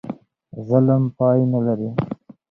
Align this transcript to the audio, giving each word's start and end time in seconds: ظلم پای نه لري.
ظلم 0.67 1.03
پای 1.17 1.39
نه 1.51 1.59
لري. 1.65 1.89